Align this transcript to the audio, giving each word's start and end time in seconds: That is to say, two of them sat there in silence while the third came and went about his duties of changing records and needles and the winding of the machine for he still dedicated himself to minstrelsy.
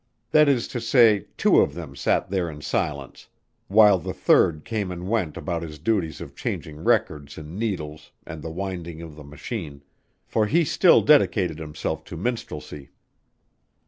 That 0.31 0.49
is 0.49 0.67
to 0.69 0.81
say, 0.81 1.27
two 1.37 1.59
of 1.59 1.75
them 1.75 1.95
sat 1.95 2.31
there 2.31 2.49
in 2.49 2.61
silence 2.61 3.27
while 3.67 3.99
the 3.99 4.15
third 4.15 4.65
came 4.65 4.89
and 4.91 5.07
went 5.07 5.37
about 5.37 5.61
his 5.61 5.77
duties 5.77 6.19
of 6.21 6.35
changing 6.35 6.83
records 6.83 7.37
and 7.37 7.55
needles 7.55 8.11
and 8.25 8.41
the 8.41 8.49
winding 8.49 9.03
of 9.03 9.15
the 9.15 9.23
machine 9.23 9.83
for 10.25 10.47
he 10.47 10.65
still 10.65 11.01
dedicated 11.03 11.59
himself 11.59 12.03
to 12.05 12.17
minstrelsy. 12.17 12.89